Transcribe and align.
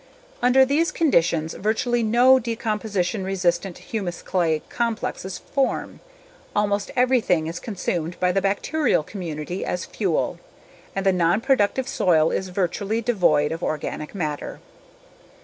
Under 0.41 0.65
those 0.65 0.91
conditions 0.91 1.53
virtually 1.53 2.01
no 2.01 2.39
decomposition 2.39 3.23
resistant 3.23 3.77
humus/clay 3.77 4.63
complexes 4.67 5.37
form; 5.37 5.99
almost 6.55 6.89
everything 6.95 7.45
is 7.45 7.59
consumed 7.59 8.19
by 8.19 8.31
the 8.31 8.41
bacterial 8.41 9.03
community 9.03 9.63
as 9.63 9.85
fuel. 9.85 10.39
And 10.95 11.05
the 11.05 11.13
non 11.13 11.39
productive 11.39 11.87
soil 11.87 12.31
is 12.31 12.49
virtually 12.49 13.01
devoid 13.01 13.51
of 13.51 13.61
organic 13.61 14.15
matter. 14.15 14.59